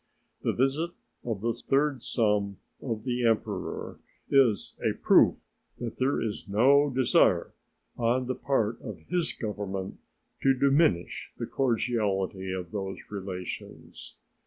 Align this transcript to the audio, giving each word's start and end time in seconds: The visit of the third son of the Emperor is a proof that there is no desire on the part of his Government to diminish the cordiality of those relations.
The 0.41 0.51
visit 0.51 0.89
of 1.23 1.41
the 1.41 1.53
third 1.53 2.01
son 2.01 2.57
of 2.81 3.03
the 3.03 3.23
Emperor 3.23 3.99
is 4.31 4.73
a 4.83 4.93
proof 4.97 5.43
that 5.77 5.99
there 5.99 6.19
is 6.19 6.47
no 6.49 6.89
desire 6.89 7.53
on 7.97 8.25
the 8.25 8.33
part 8.33 8.81
of 8.81 8.97
his 9.09 9.31
Government 9.31 10.09
to 10.41 10.55
diminish 10.55 11.31
the 11.37 11.45
cordiality 11.45 12.51
of 12.51 12.71
those 12.71 13.11
relations. 13.11 14.15